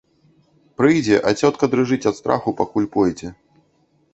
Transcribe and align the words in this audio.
Прыйдзе, 0.77 1.19
а 1.31 1.33
цётка 1.43 1.69
дрыжыць 1.73 2.01
ад 2.13 2.19
страху, 2.21 2.55
пакуль 2.63 2.89
пойдзе. 2.97 3.33